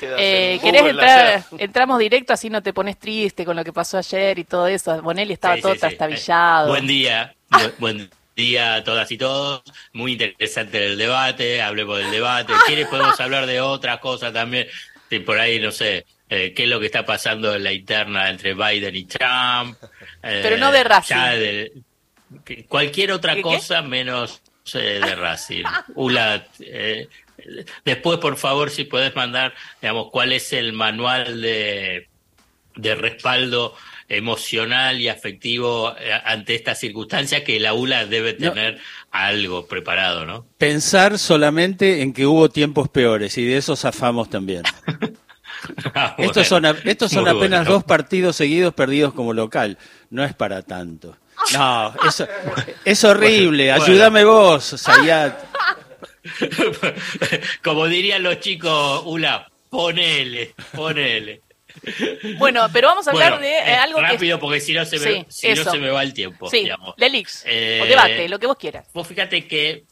[0.00, 1.44] Eh, ¿Querés entrar?
[1.58, 5.00] Entramos directo, así no te pones triste con lo que pasó ayer y todo eso.
[5.02, 6.68] Bonelli estaba todo trastabillado.
[6.68, 7.34] Buen día,
[7.78, 9.62] buen día a todas y todos.
[9.92, 12.52] Muy interesante el debate, hablemos del debate.
[12.66, 14.68] ¿Quieres podemos hablar de otra cosa también?
[15.24, 18.54] por ahí, no sé, eh, qué es lo que está pasando en la interna entre
[18.54, 19.76] Biden y Trump.
[20.20, 21.82] Pero no de Racing.
[22.68, 24.42] cualquier otra cosa menos
[24.74, 25.64] eh, de Racing.
[25.94, 27.08] Ula, eh,
[27.84, 32.08] después, por favor, si puedes mandar, digamos, cuál es el manual de,
[32.76, 33.74] de respaldo
[34.08, 38.78] emocional y afectivo ante esta circunstancia que la ULA debe tener
[39.10, 40.46] algo preparado, ¿no?
[40.56, 44.62] Pensar solamente en que hubo tiempos peores y de eso zafamos también.
[45.94, 49.78] Ah, estos son, estos son apenas dos partidos seguidos perdidos como local.
[50.10, 51.16] No es para tanto.
[51.52, 52.26] No, eso,
[52.84, 53.72] es horrible.
[53.72, 55.47] Ayúdame vos, Sayat.
[57.62, 61.42] Como dirían los chicos, Ula, ponele, ponele.
[62.38, 65.48] Bueno, pero vamos a hablar de eh, algo rápido porque si no se me, si
[65.54, 66.50] no se me va el tiempo.
[66.50, 68.86] Sí, Lelix, eh, o debate, lo que vos quieras.
[68.92, 69.84] Vos fíjate que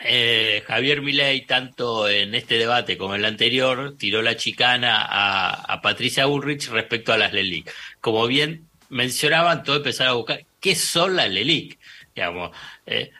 [0.00, 5.80] eh, Javier Milei, tanto en este debate como en el anterior, tiró la chicana a,
[5.82, 7.72] Patricia Ulrich respecto a las LELIC.
[8.00, 11.78] Como bien mencionaban, todo empezar a buscar qué son las LELIC.
[12.14, 12.50] Digamos,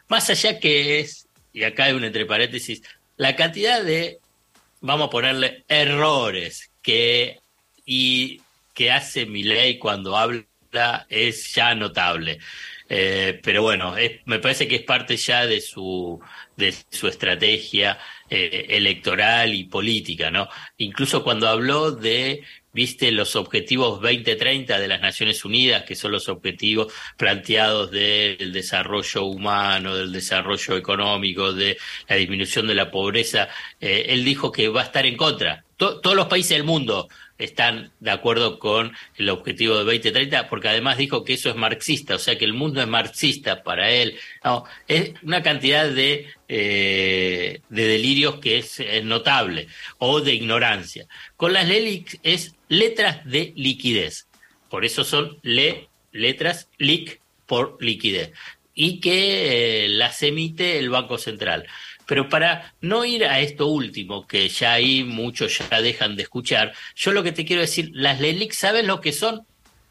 [0.09, 2.83] más allá que es, y acá hay un entre paréntesis,
[3.17, 4.19] la cantidad de,
[4.81, 7.41] vamos a ponerle, errores que
[7.85, 8.41] y
[8.75, 10.45] que hace Milei cuando habla
[11.09, 12.39] es ya notable.
[12.89, 16.21] Eh, pero bueno, me parece que es parte ya de su,
[16.57, 17.99] de su estrategia
[18.31, 20.49] eh, electoral y política, ¿no?
[20.79, 22.43] Incluso cuando habló de,
[22.79, 29.25] viste, los objetivos 2030 de las Naciones Unidas, que son los objetivos planteados del desarrollo
[29.25, 31.77] humano, del desarrollo económico, de
[32.09, 33.49] la disminución de la pobreza,
[33.81, 35.65] eh, él dijo que va a estar en contra.
[35.77, 37.09] todos los países del mundo
[37.39, 42.17] están de acuerdo con el objetivo de 2030, porque además dijo que eso es marxista,
[42.17, 44.19] o sea que el mundo es marxista para él.
[44.89, 51.07] Es una cantidad de, eh, de delirios que es, notable, o de ignorancia.
[51.37, 54.27] Con las LELIC es letras de liquidez,
[54.69, 58.33] por eso son le, letras LIC por liquidez,
[58.75, 61.67] y que eh, las emite el Banco Central.
[62.09, 66.73] Pero para no ir a esto último, que ya ahí muchos ya dejan de escuchar,
[66.97, 69.47] yo lo que te quiero decir, las LELIC, ¿sabes lo que son?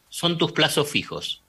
[0.10, 1.44] Son tus plazos fijos.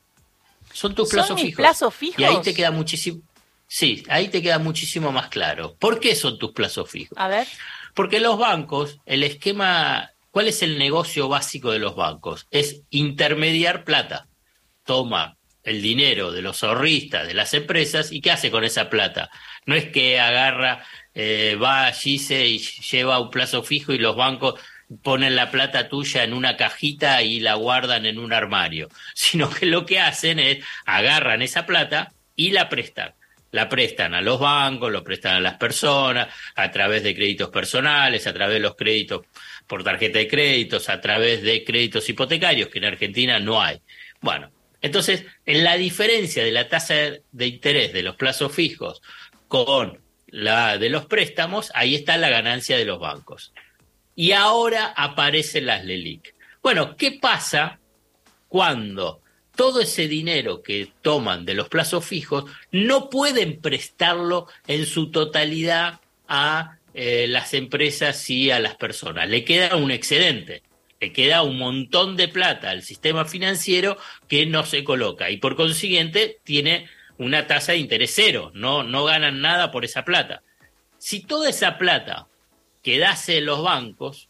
[0.71, 1.57] Son tus plazos fijos.
[1.57, 2.21] plazos fijos?
[2.21, 3.23] Y ahí te queda muchísimo.
[3.67, 5.75] Sí, ahí te queda muchísimo más claro.
[5.79, 7.17] ¿Por qué son tus plazos fijos?
[7.17, 7.49] A ver.
[7.95, 12.47] Porque los bancos, el esquema, ¿cuál es el negocio básico de los bancos?
[12.51, 14.29] Es intermediar plata.
[14.85, 15.38] Toma
[15.69, 19.31] el dinero de los ahorristas, de las empresas, y ¿qué hace con esa plata?
[19.67, 20.85] No es que agarra,
[21.15, 24.61] eh, va allí se y lleva un plazo fijo y los bancos
[25.03, 29.67] ponen la plata tuya en una cajita y la guardan en un armario, sino que
[29.67, 33.15] lo que hacen es agarran esa plata y la prestan.
[33.51, 38.27] La prestan a los bancos, lo prestan a las personas, a través de créditos personales,
[38.27, 39.23] a través de los créditos
[39.67, 43.81] por tarjeta de créditos, a través de créditos hipotecarios, que en Argentina no hay.
[44.21, 46.95] Bueno, entonces, en la diferencia de la tasa
[47.33, 49.03] de interés de los plazos fijos
[49.49, 53.53] con la de los préstamos, ahí está la ganancia de los bancos.
[54.15, 56.35] Y ahora aparecen las LELIC.
[56.63, 57.79] Bueno, ¿qué pasa
[58.49, 59.21] cuando
[59.57, 66.01] todo ese dinero que toman de los plazos fijos no pueden prestarlo en su totalidad
[66.29, 69.29] a eh, las empresas y a las personas?
[69.29, 70.63] Le queda un excedente
[71.01, 75.57] le queda un montón de plata al sistema financiero que no se coloca y por
[75.57, 76.89] consiguiente tiene
[77.19, 80.43] una tasa de interés cero, no, no ganan nada por esa plata.
[80.99, 82.27] Si toda esa plata
[82.83, 84.29] quedase en los bancos,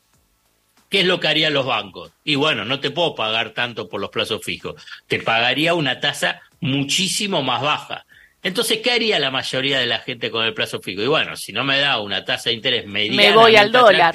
[0.89, 2.13] ¿qué es lo que harían los bancos?
[2.25, 6.41] Y bueno, no te puedo pagar tanto por los plazos fijos, te pagaría una tasa
[6.61, 8.07] muchísimo más baja.
[8.43, 11.03] Entonces, ¿qué haría la mayoría de la gente con el plazo fijo?
[11.03, 14.15] Y bueno, si no me da una tasa de interés medianamente me voy al dólar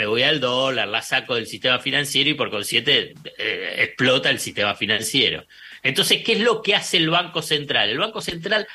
[0.00, 4.40] me voy al dólar, la saco del sistema financiero y por consiguiente eh, explota el
[4.40, 5.44] sistema financiero.
[5.82, 7.90] Entonces, ¿qué es lo que hace el Banco Central?
[7.90, 8.66] El Banco Central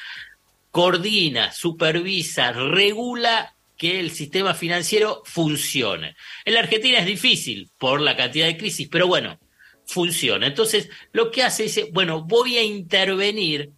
[0.69, 6.15] coordina, supervisa, regula que el sistema financiero funcione.
[6.45, 9.39] En la Argentina es difícil por la cantidad de crisis, pero bueno,
[9.87, 10.45] funciona.
[10.45, 13.71] Entonces, lo que hace es, bueno, voy a intervenir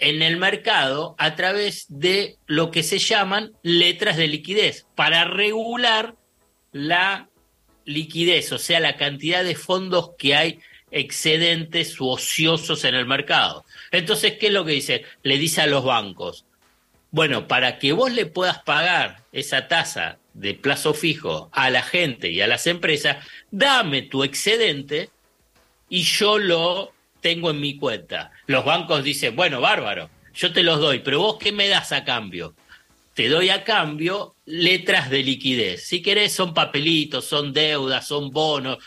[0.00, 6.16] en el mercado a través de lo que se llaman letras de liquidez para regular
[6.72, 7.28] la
[7.84, 10.60] liquidez, o sea, la cantidad de fondos que hay
[10.90, 13.64] excedentes u ociosos en el mercado.
[13.90, 15.04] Entonces, ¿qué es lo que dice?
[15.22, 16.46] Le dice a los bancos,
[17.10, 22.30] bueno, para que vos le puedas pagar esa tasa de plazo fijo a la gente
[22.30, 25.10] y a las empresas, dame tu excedente
[25.88, 28.30] y yo lo tengo en mi cuenta.
[28.46, 32.04] Los bancos dicen, bueno, bárbaro, yo te los doy, pero vos qué me das a
[32.04, 32.54] cambio?
[33.14, 35.86] Te doy a cambio letras de liquidez.
[35.86, 38.78] Si querés son papelitos, son deudas, son bonos.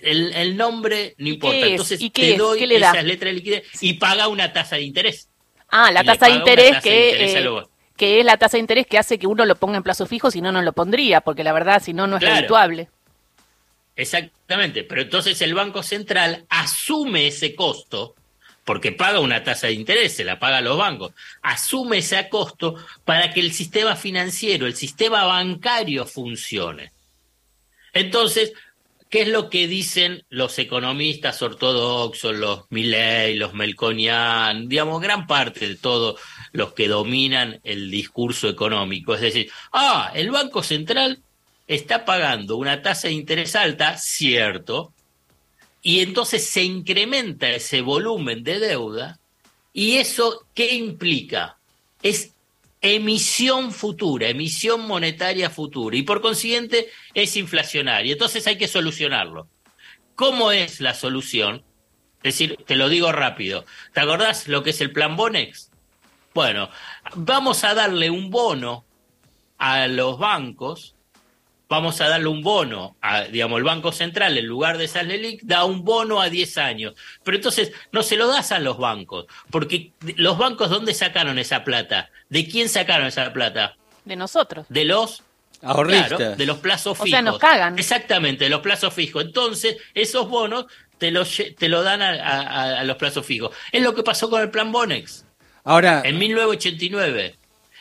[0.00, 1.66] El, nombre no importa.
[1.66, 5.28] Entonces te doy esas letras de liquidez y paga una tasa de interés.
[5.68, 7.62] Ah, la tasa de interés que, eh,
[7.96, 10.30] que es la tasa de interés que hace que uno lo ponga en plazo fijo,
[10.30, 12.88] si no, no lo pondría, porque la verdad, si no, no es habituable.
[13.98, 18.14] Exactamente, pero entonces el Banco Central asume ese costo,
[18.64, 21.10] porque paga una tasa de interés, se la paga a los bancos,
[21.42, 26.92] asume ese costo para que el sistema financiero, el sistema bancario funcione.
[27.92, 28.52] Entonces,
[29.10, 35.66] ¿qué es lo que dicen los economistas ortodoxos, los Milley, los Melconian, digamos, gran parte
[35.66, 36.20] de todos
[36.52, 39.16] los que dominan el discurso económico?
[39.16, 41.20] Es decir, ah, el Banco Central
[41.68, 44.92] está pagando una tasa de interés alta, cierto,
[45.82, 49.20] y entonces se incrementa ese volumen de deuda,
[49.72, 51.58] y eso, ¿qué implica?
[52.02, 52.32] Es
[52.80, 58.12] emisión futura, emisión monetaria futura, y por consiguiente es inflacionaria.
[58.12, 59.46] Entonces hay que solucionarlo.
[60.14, 61.62] ¿Cómo es la solución?
[62.22, 63.64] Es decir, te lo digo rápido.
[63.92, 65.70] ¿Te acordás lo que es el plan Bonex?
[66.34, 66.70] Bueno,
[67.14, 68.84] vamos a darle un bono
[69.58, 70.96] a los bancos
[71.68, 75.42] vamos a darle un bono, a, digamos, el Banco Central, en lugar de esa LELIC,
[75.42, 76.94] da un bono a 10 años.
[77.22, 81.64] Pero entonces no se lo das a los bancos, porque los bancos, ¿dónde sacaron esa
[81.64, 82.10] plata?
[82.28, 83.76] ¿De quién sacaron esa plata?
[84.04, 84.66] De nosotros.
[84.68, 85.22] De los
[85.62, 86.38] ahorristas.
[86.38, 87.08] de los plazos fijos.
[87.08, 87.78] O sea, nos cagan.
[87.78, 89.24] Exactamente, de los plazos fijos.
[89.24, 90.66] Entonces, esos bonos
[90.96, 93.54] te lo, te lo dan a, a los plazos fijos.
[93.72, 95.26] Es lo que pasó con el plan Bonex.
[95.64, 96.02] Ahora.
[96.04, 97.37] En 1989.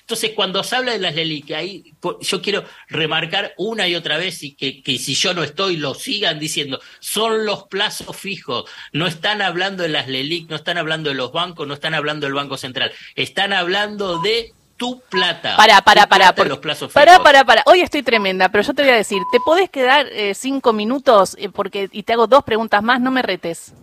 [0.08, 4.42] Entonces, cuando se habla de las LELIC, ahí yo quiero remarcar una y otra vez
[4.42, 9.06] y que, que, si yo no estoy, lo sigan diciendo, son los plazos fijos, no
[9.06, 12.36] están hablando de las LELIC, no están hablando de los bancos, no están hablando del
[12.36, 15.58] Banco Central, están hablando de tu plata.
[15.58, 16.34] Para, para, para.
[16.34, 17.64] Por, los plazos para, para, para.
[17.66, 21.36] Hoy estoy tremenda, pero yo te voy a decir, ¿te podés quedar eh, cinco minutos
[21.38, 23.02] eh, porque y te hago dos preguntas más?
[23.02, 23.74] No me retes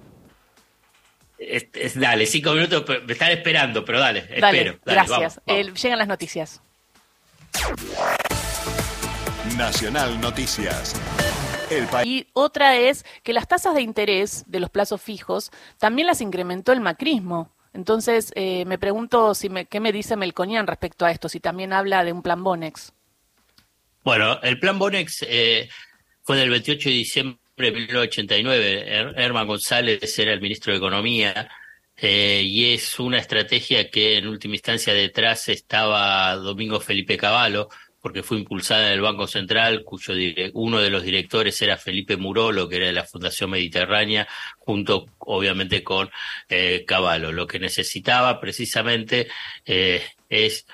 [1.94, 4.78] dale, cinco minutos, me están esperando, pero dale, espero.
[4.84, 5.40] gracias.
[5.46, 6.62] llegan las noticias.
[9.56, 10.94] Nacional Noticias.
[12.04, 16.72] Y otra es que las tasas de interés de los plazos fijos también las incrementó
[16.72, 17.50] el macrismo.
[17.72, 21.72] Entonces, eh, me pregunto si me, qué me dice Melconian respecto a esto, si también
[21.72, 22.92] habla de un plan Bonex.
[24.04, 25.68] Bueno, el plan Bonex eh,
[26.22, 29.14] fue del 28 de diciembre de 1989.
[29.16, 31.48] Herman González era el ministro de Economía
[31.96, 37.68] eh, y es una estrategia que en última instancia detrás estaba Domingo Felipe Cavallo,
[38.00, 40.12] porque fue impulsada en el Banco Central, cuyo
[40.52, 44.28] uno de los directores era Felipe Murolo, que era de la Fundación Mediterránea,
[44.58, 46.10] junto obviamente con
[46.48, 47.32] eh, Cavallo.
[47.32, 49.28] Lo que necesitaba precisamente
[49.64, 50.66] eh, es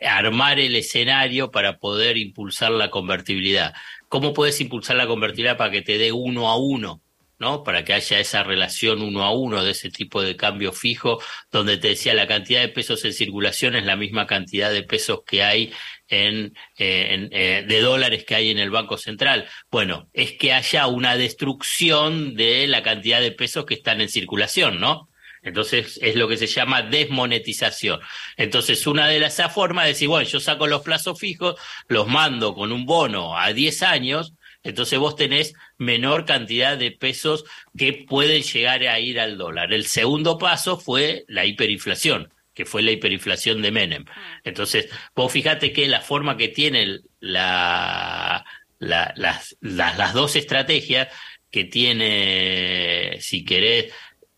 [0.00, 3.74] armar el escenario para poder impulsar la convertibilidad.
[4.08, 7.02] ¿Cómo puedes impulsar la convertibilidad para que te dé uno a uno?
[7.38, 7.62] ¿no?
[7.64, 11.20] Para que haya esa relación uno a uno de ese tipo de cambio fijo,
[11.50, 15.20] donde te decía la cantidad de pesos en circulación es la misma cantidad de pesos
[15.26, 15.72] que hay
[16.08, 19.46] en, eh, eh, de dólares que hay en el Banco Central.
[19.70, 24.80] Bueno, es que haya una destrucción de la cantidad de pesos que están en circulación,
[24.80, 25.08] ¿no?
[25.46, 28.00] Entonces es lo que se llama desmonetización.
[28.36, 31.54] Entonces una de las formas es decir, bueno, yo saco los plazos fijos,
[31.86, 34.34] los mando con un bono a 10 años,
[34.64, 37.44] entonces vos tenés menor cantidad de pesos
[37.78, 39.72] que pueden llegar a ir al dólar.
[39.72, 44.06] El segundo paso fue la hiperinflación que fue la hiperinflación de Menem.
[44.08, 44.40] Ah.
[44.42, 48.46] Entonces, vos fíjate que la forma que tienen la,
[48.78, 51.08] las, las, las dos estrategias
[51.50, 53.92] que tiene, si querés,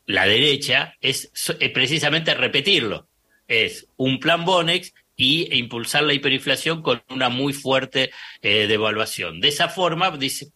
[0.09, 1.31] la derecha es,
[1.75, 3.07] precisamente repetirlo.
[3.47, 8.11] Es un plan Bonex y impulsar la hiperinflación con una muy fuerte
[8.41, 9.41] eh, devaluación.
[9.41, 10.49] De esa forma, dice,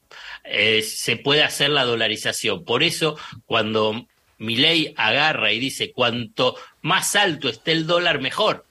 [0.44, 2.64] eh, se puede hacer la dolarización.
[2.64, 4.06] Por eso, cuando
[4.38, 8.64] Milei agarra y dice cuanto más alto esté el dólar, mejor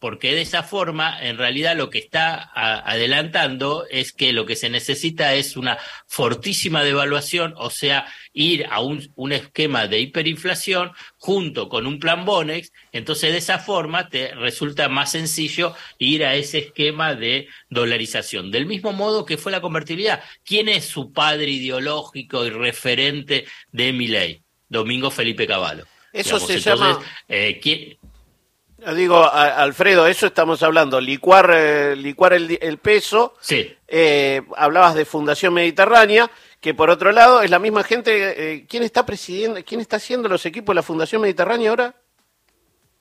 [0.00, 4.70] porque de esa forma, en realidad, lo que está adelantando es que lo que se
[4.70, 11.68] necesita es una fortísima devaluación, o sea, ir a un, un, esquema de hiperinflación junto
[11.68, 16.58] con un plan Bonex, entonces de esa forma te resulta más sencillo ir a ese
[16.58, 18.50] esquema de dolarización.
[18.50, 20.22] Del mismo modo que fue la convertibilidad.
[20.44, 24.42] ¿Quién es su padre ideológico y referente de mi ley?
[24.68, 25.84] Domingo Felipe Cavallo.
[26.12, 27.00] Eso se llama...
[27.28, 27.60] Eh,
[28.94, 33.34] Digo, Alfredo, eso estamos hablando, licuar, eh, licuar el, peso.
[33.40, 33.74] Sí.
[33.86, 38.54] Eh, hablabas de Fundación Mediterránea, que por otro lado es la misma gente.
[38.54, 41.94] Eh, ¿Quién está presidiendo, quién está haciendo los equipos de la Fundación Mediterránea ahora?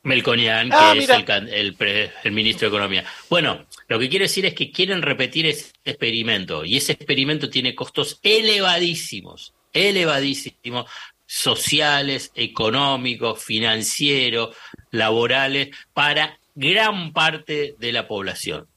[0.03, 3.05] Melconian, ah, que es el, el, ministro de Economía.
[3.29, 7.75] Bueno, lo que quiero decir es que quieren repetir ese experimento y ese experimento tiene
[7.75, 10.89] costos elevadísimos, elevadísimos,
[11.31, 14.55] sociales, económicos, financieros,
[14.91, 18.67] laborales, para gran parte de la población.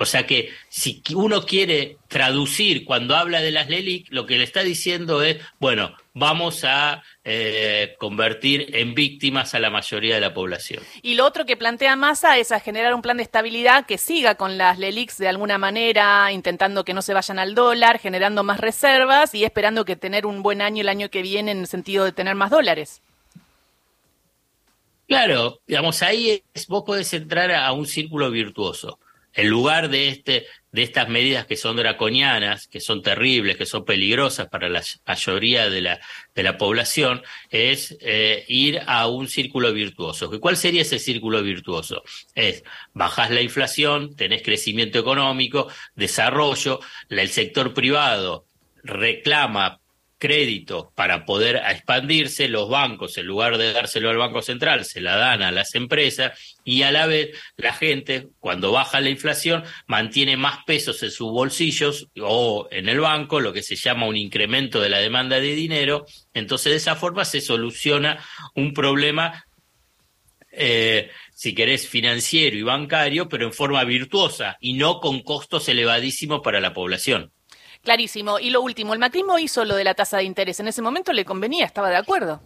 [0.00, 4.44] O sea que si uno quiere traducir cuando habla de las LELIC, lo que le
[4.44, 10.32] está diciendo es, bueno, vamos a eh, convertir en víctimas a la mayoría de la
[10.32, 10.82] población.
[11.02, 14.36] Y lo otro que plantea Massa es a generar un plan de estabilidad que siga
[14.36, 18.58] con las LELICs de alguna manera, intentando que no se vayan al dólar, generando más
[18.58, 22.06] reservas y esperando que tener un buen año el año que viene en el sentido
[22.06, 23.02] de tener más dólares.
[25.10, 29.00] Claro, digamos, ahí es, vos podés entrar a un círculo virtuoso
[29.32, 33.84] en lugar de, este, de estas medidas que son draconianas, que son terribles, que son
[33.84, 36.00] peligrosas para la mayoría de la,
[36.32, 40.30] de la población, es eh, ir a un círculo virtuoso.
[40.38, 42.04] ¿Cuál sería ese círculo virtuoso?
[42.36, 42.62] Es
[42.92, 48.46] bajás la inflación, tenés crecimiento económico, desarrollo, el sector privado
[48.84, 49.79] reclama
[50.20, 55.16] crédito para poder expandirse, los bancos, en lugar de dárselo al Banco Central, se la
[55.16, 60.36] dan a las empresas y a la vez la gente, cuando baja la inflación, mantiene
[60.36, 64.80] más pesos en sus bolsillos o en el banco, lo que se llama un incremento
[64.80, 66.06] de la demanda de dinero.
[66.34, 68.22] Entonces, de esa forma se soluciona
[68.54, 69.44] un problema
[70.52, 76.40] eh, si querés, financiero y bancario, pero en forma virtuosa y no con costos elevadísimos
[76.42, 77.32] para la población.
[77.82, 78.38] Clarísimo.
[78.38, 80.60] Y lo último, el macrismo hizo lo de la tasa de interés.
[80.60, 82.40] En ese momento le convenía, estaba de acuerdo.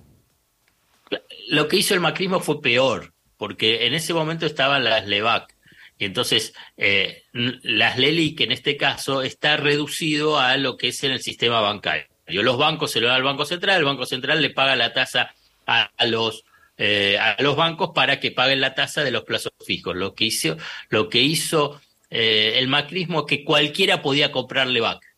[1.49, 5.55] Lo que hizo el macrismo fue peor, porque en ese momento estaban las LEVAC.
[5.99, 11.13] Y entonces, eh, las LELIC en este caso está reducido a lo que es en
[11.13, 12.07] el sistema bancario.
[12.27, 15.35] Los bancos se lo dan al Banco Central, el Banco Central le paga la tasa
[15.67, 16.45] a, los
[16.79, 19.95] eh, a los bancos para que paguen la tasa de los plazos fijos.
[19.95, 20.57] Lo que hizo,
[20.89, 25.14] lo que hizo eh, el macrismo es que cualquiera podía comprar LEVAC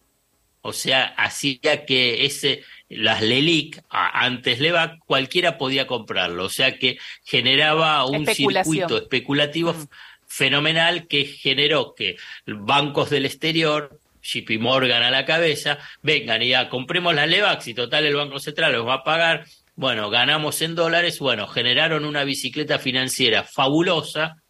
[0.66, 6.98] o sea, hacía que ese las LELIC, antes LEVAC, cualquiera podía comprarlo, o sea que
[7.24, 9.88] generaba un circuito especulativo mm.
[10.26, 16.68] fenomenal que generó que bancos del exterior, JP Morgan a la cabeza, vengan y ya
[16.68, 20.74] compremos las LEVAC, y total el Banco Central los va a pagar, bueno, ganamos en
[20.74, 24.42] dólares, bueno, generaron una bicicleta financiera fabulosa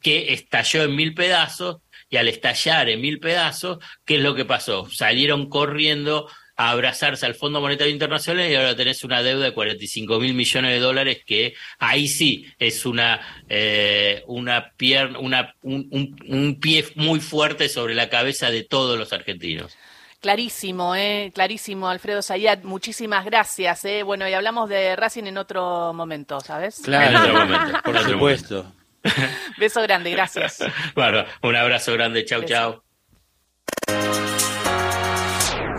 [0.00, 1.78] que estalló en mil pedazos
[2.12, 4.86] y al estallar en mil pedazos, ¿qué es lo que pasó?
[4.90, 10.20] Salieron corriendo a abrazarse al Fondo Monetario Internacional y ahora tenés una deuda de 45
[10.20, 16.84] mil millones de dólares que ahí sí es una, eh, una pierna, una, un, pie
[16.96, 19.74] muy fuerte sobre la cabeza de todos los argentinos.
[20.20, 23.86] Clarísimo, eh, clarísimo, Alfredo Sayat, muchísimas gracias.
[23.86, 24.02] Eh.
[24.02, 26.82] Bueno, y hablamos de Racing en otro momento, ¿sabes?
[26.84, 28.72] Claro, en otro momento, por supuesto.
[29.58, 30.58] Beso grande, gracias.
[30.94, 32.52] Bueno, un abrazo grande, chau, Beso.
[32.54, 32.82] chau.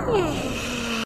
[0.08, 0.42] Mm.